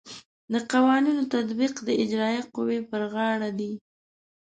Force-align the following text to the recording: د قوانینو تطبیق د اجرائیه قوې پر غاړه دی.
د 0.53 0.55
قوانینو 0.71 1.23
تطبیق 1.33 1.73
د 1.87 1.89
اجرائیه 2.03 2.43
قوې 2.55 2.79
پر 2.89 3.01
غاړه 3.13 3.49
دی. 3.59 3.71